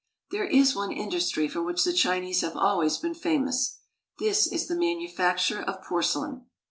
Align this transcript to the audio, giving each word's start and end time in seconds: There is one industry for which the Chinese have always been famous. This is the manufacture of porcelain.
There 0.31 0.47
is 0.47 0.75
one 0.75 0.91
industry 0.91 1.47
for 1.47 1.61
which 1.61 1.83
the 1.83 1.93
Chinese 1.93 2.41
have 2.41 2.57
always 2.57 2.97
been 2.97 3.13
famous. 3.13 3.77
This 4.17 4.47
is 4.51 4.65
the 4.65 4.73
manufacture 4.73 5.61
of 5.61 5.83
porcelain. 5.83 6.47